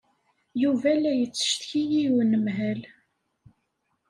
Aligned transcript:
Yuba 0.61 0.91
la 1.01 1.11
yettcetki 1.19 1.83
i 2.01 2.03
unemhal. 2.19 2.81